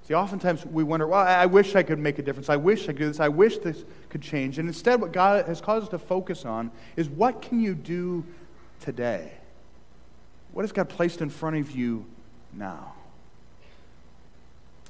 See, 0.07 0.15
oftentimes 0.15 0.65
we 0.67 0.85
wonder, 0.85 1.07
well, 1.07 1.21
I 1.21 1.47
wish 1.47 1.75
I 1.75 1.83
could 1.83 1.99
make 1.99 2.19
a 2.19 2.23
difference. 2.23 2.51
I 2.51 2.57
wish 2.57 2.85
I 2.85 2.87
could 2.89 2.99
do 2.99 3.09
this. 3.09 3.21
I 3.21 3.29
wish 3.29 3.59
this 3.59 3.85
could 4.11 4.21
change. 4.21 4.59
And 4.59 4.69
instead, 4.69 5.01
what 5.01 5.13
God 5.13 5.47
has 5.47 5.61
caused 5.61 5.85
us 5.85 5.91
to 5.91 5.99
focus 5.99 6.45
on 6.45 6.71
is 6.95 7.09
what 7.09 7.41
can 7.41 7.61
you 7.61 7.75
do 7.75 8.23
today? 8.81 9.33
What 10.53 10.63
has 10.63 10.73
God 10.73 10.89
placed 10.89 11.21
in 11.21 11.31
front 11.31 11.57
of 11.57 11.71
you 11.73 12.07
now? 12.53 12.95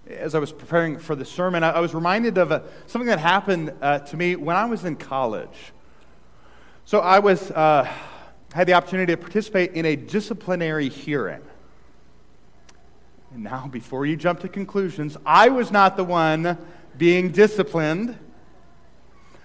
As 0.07 0.35
I 0.35 0.39
was 0.39 0.53
preparing 0.53 0.99
for 0.99 1.15
the 1.15 1.25
sermon, 1.25 1.65
I, 1.65 1.81
was 1.81 1.95
reminded 1.95 2.37
of 2.37 2.51
a, 2.51 2.63
something 2.87 3.09
that 3.09 3.19
happened 3.19 3.73
uh, 3.81 4.01
to 4.01 4.17
me 4.17 4.37
when 4.37 4.57
I 4.57 4.67
was 4.67 4.85
in 4.85 4.97
college. 4.97 5.73
So 6.85 7.01
I 7.01 7.21
was, 7.21 7.51
uh, 7.51 7.91
had 8.53 8.67
the 8.67 8.75
opportunity 8.75 9.13
to 9.13 9.17
participate 9.17 9.73
in 9.73 9.87
a 9.87 9.97
disciplinary 9.97 10.89
hearing. 10.91 11.41
And 13.33 13.43
now, 13.43 13.67
before 13.67 14.07
you 14.07 14.17
jump 14.17 14.41
to 14.41 14.49
conclusions, 14.49 15.17
I 15.27 15.49
was 15.49 15.73
not 15.73 15.97
the 15.97 16.05
one 16.05 16.57
being 16.97 17.33
disciplined. 17.33 18.17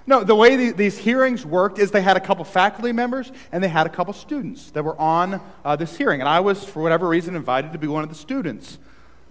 No, 0.07 0.23
the 0.23 0.35
way 0.35 0.71
these 0.71 0.97
hearings 0.97 1.45
worked 1.45 1.77
is 1.77 1.91
they 1.91 2.01
had 2.01 2.17
a 2.17 2.19
couple 2.19 2.43
faculty 2.43 2.91
members 2.91 3.31
and 3.51 3.63
they 3.63 3.67
had 3.67 3.85
a 3.85 3.89
couple 3.89 4.13
students 4.13 4.71
that 4.71 4.83
were 4.83 4.99
on 4.99 5.39
uh, 5.63 5.75
this 5.75 5.95
hearing. 5.97 6.19
And 6.19 6.27
I 6.27 6.39
was, 6.39 6.63
for 6.63 6.81
whatever 6.81 7.07
reason, 7.07 7.35
invited 7.35 7.73
to 7.73 7.79
be 7.79 7.87
one 7.87 8.03
of 8.03 8.09
the 8.09 8.15
students. 8.15 8.79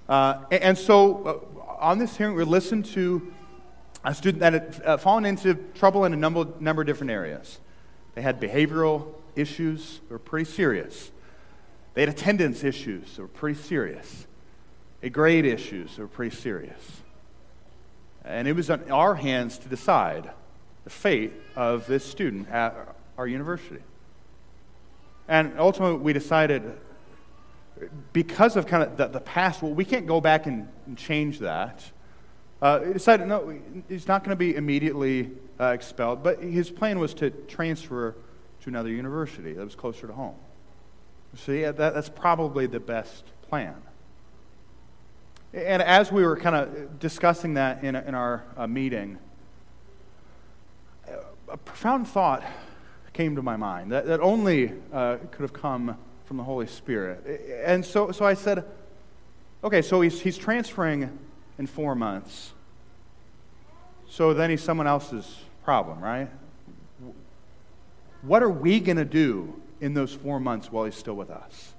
Uh, 0.09 0.45
and, 0.51 0.79
so 0.79 1.45
uh, 1.59 1.83
on 1.83 1.99
this 1.99 2.17
hearing, 2.17 2.35
we 2.37 2.45
listened 2.45 2.85
to 2.87 3.33
a 4.05 4.15
student 4.15 4.41
that 4.41 4.53
had 4.53 4.83
uh, 4.85 4.97
fallen 4.97 5.25
into 5.25 5.55
trouble 5.75 6.05
in 6.05 6.13
a 6.13 6.17
number, 6.17 6.47
number 6.61 6.83
of 6.83 6.87
different 6.87 7.11
areas. 7.11 7.59
They 8.15 8.23
had 8.23 8.41
behavioral 8.41 9.09
issues 9.37 10.01
that 10.09 10.11
were 10.11 10.19
pretty 10.19 10.51
serious, 10.51 11.11
they 11.95 12.03
had 12.03 12.09
attendance 12.09 12.63
issues 12.63 13.17
that 13.17 13.23
were 13.23 13.29
pretty 13.29 13.61
serious, 13.61 14.27
a 15.03 15.11
grade 15.11 15.45
issues 15.45 15.97
that 15.97 16.03
were 16.03 16.09
pretty 16.09 16.35
serious. 16.37 17.03
And 18.25 18.47
it 18.47 18.53
was 18.55 18.71
on 18.71 18.91
our 18.91 19.15
hands 19.15 19.59
to 19.59 19.69
decide 19.69 20.31
the 20.89 20.95
fate 20.95 21.35
of 21.55 21.87
this 21.87 22.03
student 22.03 22.49
at 22.49 22.75
our 23.19 23.27
university. 23.27 23.83
And 25.29 25.53
ultimately, 25.59 25.99
we 25.99 26.15
decided, 26.15 26.63
because 28.15 28.57
of 28.57 28.67
kind 28.67 28.83
of 28.83 28.97
the, 28.97 29.07
the 29.09 29.21
past, 29.21 29.61
well, 29.61 29.75
we 29.75 29.85
can't 29.85 30.07
go 30.07 30.19
back 30.23 30.47
and, 30.47 30.67
and 30.87 30.97
change 30.97 31.41
that. 31.41 31.83
Uh, 32.63 32.79
decided, 32.79 33.27
no, 33.27 33.55
he's 33.91 34.09
not 34.09 34.25
going 34.25 34.31
to 34.31 34.37
be 34.37 34.57
immediately 34.57 35.31
uh, 35.61 35.67
expelled, 35.67 36.23
but 36.23 36.43
his 36.43 36.71
plan 36.71 36.99
was 36.99 37.13
to 37.13 37.29
transfer 37.29 38.15
to 38.63 38.71
another 38.71 38.89
university 38.89 39.53
that 39.53 39.63
was 39.63 39.75
closer 39.75 40.07
to 40.07 40.15
home. 40.15 40.37
So, 41.37 41.53
yeah, 41.53 41.73
that, 41.73 41.93
that's 41.93 42.09
probably 42.09 42.65
the 42.65 42.81
best 42.81 43.25
plan. 43.43 43.75
And 45.53 45.83
as 45.83 46.11
we 46.11 46.25
were 46.25 46.39
kind 46.39 46.57
of 46.57 46.99
discussing 46.99 47.55
that 47.55 47.85
in, 47.85 47.95
in 47.95 48.15
our 48.15 48.43
uh, 48.57 48.67
meeting, 48.67 49.19
a 51.51 51.57
profound 51.57 52.09
thought 52.09 52.43
came 53.13 53.37
to 53.37 53.43
my 53.43 53.57
mind 53.57 53.91
that, 53.93 54.07
that 54.07 54.21
only 54.21 54.73
uh, 54.93 55.17
could 55.31 55.43
have 55.43 55.53
come 55.53 55.97
from 56.27 56.37
the 56.37 56.45
Holy 56.45 56.67
Spirit. 56.67 57.63
And 57.65 57.85
so, 57.85 58.13
so 58.13 58.25
I 58.25 58.35
said, 58.35 58.65
Okay, 59.63 59.83
so 59.83 60.01
he's, 60.01 60.21
he's 60.21 60.39
transferring 60.39 61.19
in 61.59 61.67
four 61.67 61.97
months. 61.97 62.53
So 64.09 64.33
then 64.33 64.51
he's 64.51 64.63
someone 64.63 64.87
else's 64.87 65.41
problem, 65.65 66.01
right? 66.01 66.29
What 68.23 68.43
are 68.43 68.51
we 68.51 68.79
going 68.79 68.99
to 68.99 69.05
do 69.05 69.61
in 69.81 69.95
those 69.95 70.13
four 70.13 70.39
months 70.39 70.71
while 70.71 70.85
he's 70.85 70.95
still 70.95 71.15
with 71.15 71.31
us? 71.31 71.75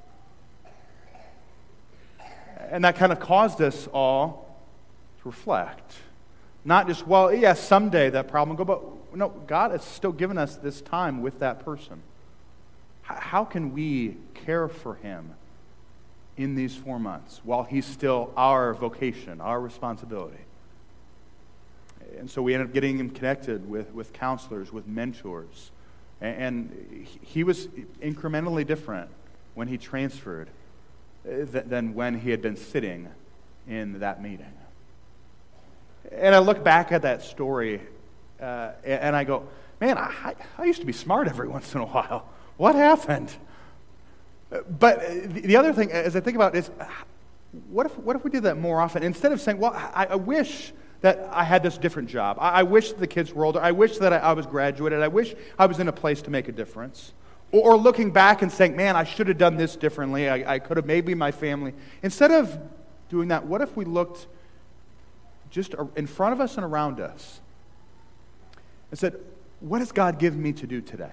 And 2.69 2.83
that 2.83 2.97
kind 2.97 3.13
of 3.13 3.19
caused 3.19 3.61
us 3.61 3.87
all 3.93 4.59
to 5.21 5.29
reflect. 5.29 5.93
Not 6.65 6.87
just, 6.87 7.07
well, 7.07 7.33
yeah, 7.33 7.53
someday 7.53 8.09
that 8.09 8.27
problem 8.27 8.57
will 8.57 8.65
go, 8.65 8.75
but 8.75 8.83
no, 9.13 9.29
God 9.29 9.71
has 9.71 9.83
still 9.83 10.11
given 10.11 10.37
us 10.37 10.55
this 10.55 10.81
time 10.81 11.21
with 11.21 11.39
that 11.39 11.63
person. 11.65 12.01
How 13.03 13.43
can 13.43 13.73
we 13.73 14.17
care 14.33 14.67
for 14.67 14.95
him 14.95 15.33
in 16.37 16.55
these 16.55 16.75
four 16.75 16.99
months 16.99 17.41
while 17.43 17.63
he's 17.63 17.85
still 17.85 18.31
our 18.37 18.73
vocation, 18.73 19.41
our 19.41 19.59
responsibility? 19.59 20.37
And 22.17 22.29
so 22.29 22.41
we 22.41 22.53
ended 22.53 22.69
up 22.69 22.73
getting 22.73 22.99
him 22.99 23.09
connected 23.09 23.69
with, 23.69 23.93
with 23.93 24.13
counselors, 24.13 24.71
with 24.71 24.87
mentors. 24.87 25.71
And 26.21 27.07
he 27.21 27.43
was 27.43 27.67
incrementally 28.01 28.65
different 28.65 29.09
when 29.55 29.67
he 29.67 29.77
transferred 29.77 30.49
uh, 31.25 31.45
than 31.45 31.93
when 31.93 32.19
he 32.19 32.29
had 32.29 32.41
been 32.41 32.57
sitting 32.57 33.07
in 33.67 33.99
that 33.99 34.21
meeting. 34.21 34.53
And 36.11 36.33
I 36.33 36.39
look 36.39 36.63
back 36.63 36.91
at 36.91 37.03
that 37.03 37.21
story 37.21 37.81
uh, 38.41 38.71
and 38.83 39.15
I 39.15 39.23
go, 39.23 39.47
man, 39.79 39.97
I, 39.97 40.35
I 40.57 40.65
used 40.65 40.79
to 40.81 40.85
be 40.85 40.93
smart 40.93 41.27
every 41.27 41.47
once 41.47 41.73
in 41.75 41.81
a 41.81 41.85
while. 41.85 42.27
What 42.57 42.75
happened? 42.75 43.33
Uh, 44.51 44.59
but 44.79 44.99
uh, 44.99 45.09
the 45.27 45.55
other 45.55 45.73
thing, 45.73 45.91
as 45.91 46.15
I 46.15 46.19
think 46.19 46.35
about 46.35 46.55
it, 46.55 46.59
is 46.59 46.71
uh, 46.79 46.85
what 47.69 47.85
if, 47.85 47.97
what 47.99 48.15
if 48.15 48.23
we 48.23 48.29
did 48.29 48.43
that 48.43 48.57
more 48.57 48.81
often? 48.81 49.03
Instead 49.03 49.31
of 49.31 49.41
saying, 49.41 49.57
well, 49.57 49.73
I, 49.73 50.07
I 50.11 50.15
wish 50.15 50.73
that 51.01 51.29
I 51.31 51.43
had 51.43 51.63
this 51.63 51.77
different 51.77 52.09
job. 52.09 52.37
I, 52.39 52.49
I 52.49 52.63
wish 52.63 52.91
the 52.93 53.07
kids 53.07 53.33
were 53.33 53.45
older. 53.45 53.61
I 53.61 53.71
wish 53.71 53.97
that 53.99 54.11
I, 54.11 54.17
I, 54.17 54.33
was 54.33 54.45
graduated. 54.45 55.01
I 55.01 55.07
wish 55.07 55.33
I 55.57 55.65
was 55.65 55.79
in 55.79 55.87
a 55.87 55.93
place 55.93 56.21
to 56.23 56.29
make 56.29 56.47
a 56.47 56.51
difference. 56.51 57.13
Or, 57.51 57.73
or 57.73 57.77
looking 57.77 58.11
back 58.11 58.41
and 58.41 58.51
saying, 58.51 58.75
man, 58.75 58.95
I 58.95 59.03
should 59.03 59.27
have 59.27 59.37
done 59.37 59.57
this 59.57 59.75
differently. 59.75 60.29
I, 60.29 60.55
I 60.55 60.59
could 60.59 60.77
have 60.77 60.85
maybe 60.85 61.15
my 61.15 61.31
family. 61.31 61.73
Instead 62.03 62.31
of 62.31 62.59
doing 63.09 63.29
that, 63.29 63.45
what 63.45 63.61
if 63.61 63.75
we 63.75 63.85
looked 63.85 64.27
just 65.49 65.73
in 65.95 66.05
front 66.05 66.33
of 66.33 66.41
us 66.41 66.57
and 66.57 66.65
around 66.65 66.99
us 66.99 67.39
and 68.91 68.99
said, 68.99 69.15
what 69.59 69.79
has 69.79 69.91
God 69.91 70.19
given 70.19 70.41
me 70.41 70.53
to 70.53 70.67
do 70.67 70.81
today? 70.81 71.11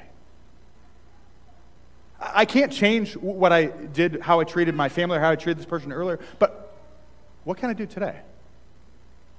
I 2.21 2.45
can't 2.45 2.73
change 2.73 3.15
what 3.17 3.53
I 3.53 3.67
did, 3.67 4.21
how 4.23 4.41
I 4.41 4.45
treated 4.45 4.75
my 4.75 4.89
family, 4.89 5.19
or 5.19 5.21
how 5.21 5.31
I 5.31 5.37
treated 5.37 5.59
this 5.59 5.67
person 5.67 5.93
earlier, 5.93 6.19
but 6.39 6.75
what 7.45 7.59
can 7.59 7.71
I 7.71 7.75
do 7.75 7.87
today? 7.87 8.21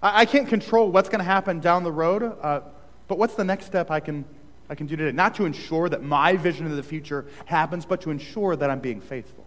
I, 0.02 0.26
can't 0.26 0.48
control 0.48 0.92
what's 0.92 1.10
going 1.10 1.20
to 1.20 1.26
happen 1.26 1.60
down 1.60 1.84
the 1.84 1.92
road, 1.92 2.24
uh, 2.24 2.62
but 3.08 3.18
what's 3.18 3.34
the 3.34 3.44
next 3.44 3.66
step 3.66 3.90
I 3.90 4.00
can, 4.00 4.26
I 4.70 4.76
can 4.76 4.86
do 4.86 4.96
today? 4.96 5.16
Not 5.16 5.34
to 5.36 5.46
ensure 5.46 5.90
that 5.90 6.04
my 6.04 6.38
vision 6.38 6.68
of 6.68 6.76
the 6.76 6.84
future 6.84 7.26
happens, 7.46 7.84
but 7.84 8.02
to 8.02 8.12
ensure 8.12 8.56
that 8.56 8.70
I'm 8.70 8.80
being 8.80 9.02
faithful. 9.02 9.46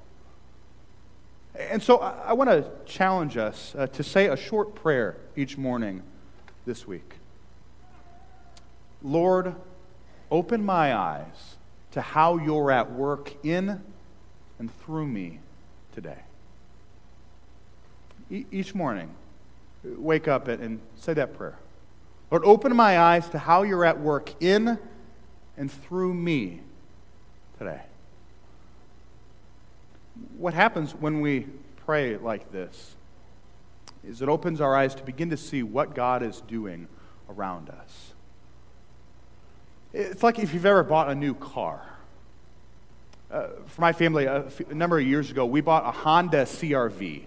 And 1.57 1.81
so 1.81 1.99
I, 1.99 2.11
I 2.27 2.33
want 2.33 2.51
to 2.51 2.69
challenge 2.85 3.37
us 3.37 3.75
uh, 3.79 3.87
to 3.89 4.03
say 4.03 4.27
a 4.27 4.37
short 4.37 4.75
prayer 4.75 5.17
each 5.37 5.57
morning 5.57 6.03
this 6.67 6.87
week. 6.87 7.20
Lord, 9.03 9.55
open 10.31 10.65
my 10.65 10.95
eyes 10.95 11.57
to 11.93 12.01
how 12.01 12.37
you're 12.37 12.71
at 12.71 12.93
work 12.93 13.33
in 13.45 13.83
and 14.59 14.71
through 14.81 15.07
me 15.07 15.41
today. 15.95 16.19
E- 18.31 18.47
each 18.53 18.75
morning, 18.75 19.11
wake 19.85 20.29
up 20.29 20.49
and 20.49 20.81
say 20.97 21.15
that 21.15 21.37
prayer. 21.37 21.57
Lord, 22.31 22.45
open 22.45 22.77
my 22.77 22.99
eyes 22.99 23.29
to 23.31 23.39
how 23.39 23.63
you're 23.63 23.85
at 23.85 24.01
work 24.01 24.31
in 24.41 24.79
and 25.57 25.71
through 25.71 26.15
me 26.15 26.61
today. 27.59 27.81
What 30.37 30.55
happens 30.55 30.93
when 30.93 31.21
we 31.21 31.47
pray 31.85 32.17
like 32.17 32.53
this 32.53 32.95
is 34.05 34.23
it 34.23 34.29
opens 34.29 34.61
our 34.61 34.77
eyes 34.77 34.95
to 34.95 35.03
begin 35.03 35.31
to 35.31 35.37
see 35.37 35.63
what 35.63 35.95
God 35.95 36.23
is 36.23 36.41
doing 36.43 36.87
around 37.29 37.69
us. 37.69 38.13
It's 39.93 40.23
like 40.23 40.39
if 40.39 40.55
you've 40.55 40.67
ever 40.67 40.83
bought 40.83 41.09
a 41.09 41.15
new 41.15 41.35
car. 41.35 41.83
Uh, 43.31 43.49
for 43.67 43.81
my 43.81 43.93
family, 43.93 44.25
a, 44.25 44.45
a 44.69 44.75
number 44.75 44.99
of 44.99 45.07
years 45.07 45.31
ago, 45.31 45.47
we 45.47 45.61
bought 45.61 45.87
a 45.87 45.91
Honda 45.91 46.45
CRV. 46.45 47.25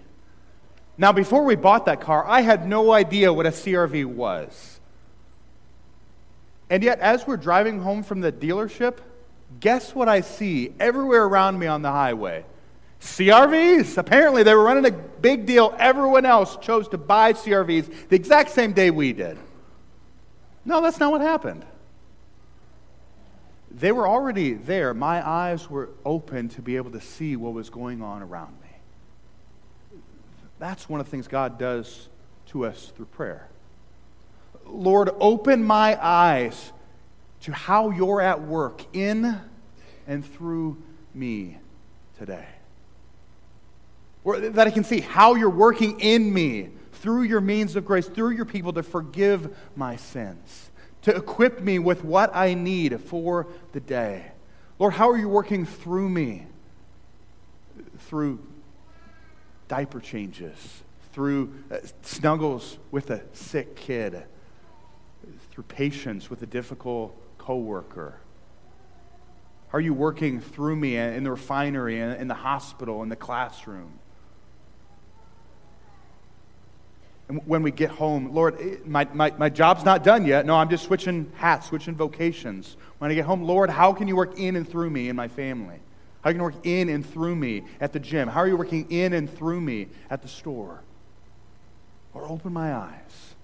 Now, 0.97 1.12
before 1.12 1.43
we 1.43 1.56
bought 1.56 1.86
that 1.86 2.02
car, 2.02 2.26
I 2.26 2.41
had 2.41 2.67
no 2.67 2.91
idea 2.91 3.32
what 3.32 3.45
a 3.45 3.52
CRV 3.52 4.06
was. 4.06 4.80
And 6.69 6.84
yet, 6.84 6.99
as 6.99 7.26
we're 7.26 7.38
driving 7.38 7.80
home 7.80 8.04
from 8.04 8.21
the 8.21 8.32
dealership, 8.32 8.97
guess 9.60 9.95
what 9.95 10.10
I 10.10 10.21
see 10.21 10.73
everywhere 10.80 11.23
around 11.23 11.58
me 11.58 11.67
on 11.67 11.82
the 11.82 11.91
highway? 11.91 12.45
CRVs. 13.02 13.97
Apparently, 13.97 14.43
they 14.43 14.54
were 14.54 14.63
running 14.63 14.86
a 14.86 14.91
big 14.91 15.45
deal. 15.45 15.76
Everyone 15.78 16.26
else 16.26 16.58
chose 16.58 16.88
to 16.89 16.97
buy 16.97 17.34
CRVs 17.34 18.10
the 18.10 18.15
exact 18.15 18.52
same 18.52 18.73
day 18.73 18.91
we 18.91 19.13
did. 19.13 19.38
No, 20.65 20.82
that's 20.82 20.99
not 20.99 21.12
what 21.12 21.21
happened. 21.21 21.65
They 23.73 23.91
were 23.91 24.07
already 24.07 24.53
there. 24.53 24.93
My 24.93 25.27
eyes 25.27 25.69
were 25.69 25.89
open 26.05 26.49
to 26.49 26.62
be 26.62 26.75
able 26.75 26.91
to 26.91 27.01
see 27.01 27.36
what 27.36 27.53
was 27.53 27.69
going 27.69 28.01
on 28.01 28.21
around 28.21 28.53
me. 28.62 29.99
That's 30.59 30.88
one 30.88 30.99
of 30.99 31.07
the 31.07 31.12
things 31.12 31.27
God 31.27 31.57
does 31.57 32.07
to 32.47 32.65
us 32.65 32.91
through 32.95 33.07
prayer. 33.07 33.47
Lord, 34.65 35.09
open 35.19 35.63
my 35.63 35.97
eyes 36.01 36.71
to 37.41 37.51
how 37.51 37.89
you're 37.89 38.21
at 38.21 38.41
work 38.41 38.83
in 38.93 39.39
and 40.07 40.25
through 40.25 40.77
me 41.13 41.57
today. 42.17 42.45
Or 44.23 44.39
that 44.39 44.67
I 44.67 44.71
can 44.71 44.83
see 44.83 45.01
how 45.01 45.36
you're 45.36 45.49
working 45.49 45.99
in 45.99 46.33
me 46.33 46.69
through 46.93 47.23
your 47.23 47.41
means 47.41 47.75
of 47.75 47.86
grace, 47.86 48.07
through 48.07 48.31
your 48.31 48.45
people 48.45 48.71
to 48.73 48.83
forgive 48.83 49.53
my 49.75 49.97
sins, 49.97 50.69
to 51.03 51.15
equip 51.15 51.61
me 51.61 51.79
with 51.79 52.03
what 52.03 52.35
I 52.35 52.53
need 52.53 52.99
for 52.99 53.47
the 53.71 53.79
day. 53.79 54.31
Lord, 54.79 54.93
how 54.93 55.09
are 55.09 55.17
you 55.17 55.29
working 55.29 55.65
through 55.65 56.09
me? 56.09 56.47
Through 57.99 58.39
diaper 59.67 59.99
changes, 59.99 60.83
through 61.13 61.53
uh, 61.71 61.77
snuggles 62.01 62.77
with 62.91 63.09
a 63.09 63.21
sick 63.33 63.75
kid, 63.75 64.23
through 65.51 65.63
patience 65.65 66.29
with 66.29 66.41
a 66.41 66.45
difficult 66.45 67.15
coworker? 67.37 68.15
Are 69.71 69.79
you 69.79 69.93
working 69.93 70.39
through 70.39 70.75
me 70.75 70.97
in 70.97 71.23
the 71.23 71.31
refinery, 71.31 71.99
in 71.99 72.27
the 72.27 72.35
hospital, 72.35 73.01
in 73.01 73.09
the 73.09 73.15
classroom? 73.15 73.99
And 77.05 77.12
when 77.27 77.63
we 77.63 77.71
get 77.71 77.89
home, 77.89 78.33
Lord, 78.33 78.57
eh, 78.59 78.75
my, 78.86 79.07
my, 79.13 79.31
my 79.38 79.49
job's 79.49 79.86
not 79.86 80.03
done 80.03 80.25
yet. 80.25 80.45
No, 80.45 80.55
I'm 80.55 80.69
just 80.69 80.83
switching 80.83 81.31
hats, 81.36 81.67
switching 81.67 81.95
vocations. 81.95 82.75
When 82.97 83.12
I 83.12 83.13
get 83.13 83.25
home, 83.25 83.43
Lord, 83.43 83.69
how 83.69 83.93
can 83.93 84.07
you 84.07 84.15
work 84.15 84.38
in 84.38 84.55
and 84.55 84.67
through 84.67 84.89
me 84.89 85.09
and 85.09 85.17
my 85.17 85.27
family? 85.27 85.79
How 86.21 86.29
are 86.29 86.33
you 86.33 86.41
work 86.41 86.65
in 86.65 86.89
and 86.89 87.05
through 87.05 87.36
me 87.36 87.63
at 87.81 87.93
the 87.93 87.99
gym? 87.99 88.27
How 88.27 88.41
are 88.41 88.47
you 88.47 88.57
working 88.57 88.89
in 88.89 89.13
and 89.13 89.29
through 89.29 89.62
me 89.62 89.88
at 90.09 90.21
the 90.21 90.27
store? 90.27 90.81
Or 92.13 92.25
open 92.27 92.53
my 92.53 92.73
eyes. 92.73 93.36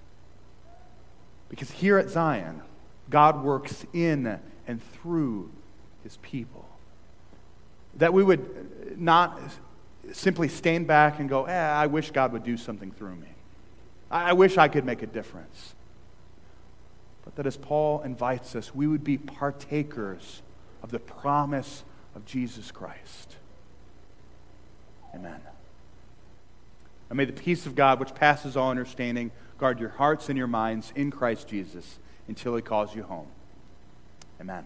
Because 1.49 1.71
here 1.71 1.97
at 1.97 2.09
Zion, 2.09 2.61
God 3.09 3.43
works 3.43 3.85
in 3.93 4.39
and 4.67 4.81
through 4.93 5.51
his 6.03 6.17
people. 6.17 6.65
That 7.95 8.13
we 8.13 8.23
would 8.23 8.99
not 8.99 9.39
simply 10.13 10.47
stand 10.47 10.87
back 10.87 11.19
and 11.19 11.27
go, 11.27 11.45
eh, 11.45 11.53
I 11.53 11.87
wish 11.87 12.11
God 12.11 12.31
would 12.33 12.43
do 12.43 12.55
something 12.55 12.91
through 12.91 13.15
me. 13.15 13.27
I 14.11 14.33
wish 14.33 14.57
I 14.57 14.67
could 14.67 14.85
make 14.85 15.01
a 15.01 15.07
difference. 15.07 15.75
But 17.23 17.35
that 17.35 17.45
as 17.45 17.57
Paul 17.57 18.01
invites 18.01 18.55
us, 18.55 18.73
we 18.73 18.87
would 18.87 19.03
be 19.03 19.17
partakers 19.17 20.41
of 20.81 20.91
the 20.91 20.99
promise 20.99 21.83
of 22.15 22.25
Jesus 22.25 22.71
Christ. 22.71 23.35
Amen. 25.13 25.39
And 27.09 27.17
may 27.17 27.25
the 27.25 27.33
peace 27.33 27.65
of 27.65 27.75
God, 27.75 27.99
which 27.99 28.13
passes 28.15 28.55
all 28.55 28.69
understanding, 28.69 29.31
guard 29.57 29.79
your 29.79 29.89
hearts 29.89 30.29
and 30.29 30.37
your 30.37 30.47
minds 30.47 30.93
in 30.95 31.11
Christ 31.11 31.47
Jesus 31.47 31.99
until 32.27 32.55
he 32.55 32.61
calls 32.61 32.95
you 32.95 33.03
home. 33.03 33.27
Amen. 34.39 34.65